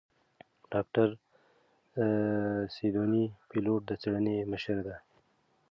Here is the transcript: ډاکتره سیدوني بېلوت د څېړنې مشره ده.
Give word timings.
ډاکتره 0.71 1.15
سیدوني 2.75 3.25
بېلوت 3.49 3.81
د 3.87 3.91
څېړنې 4.01 4.35
مشره 4.51 4.81
ده. 4.87 4.95